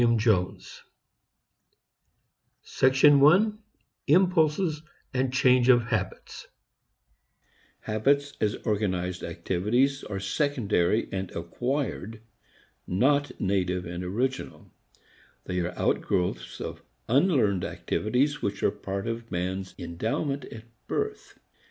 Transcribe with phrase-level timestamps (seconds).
[0.01, 0.81] PART TWO THE
[2.63, 3.03] PLACE OF
[4.07, 4.81] IMPULSE
[5.13, 6.47] IN CONDUCT I
[7.85, 12.19] Habits as organized activities are secondary and acquired,
[12.87, 14.71] not native and original.
[15.43, 21.37] They are outgrowths of unlearned activities which are part of man's endowment at birth.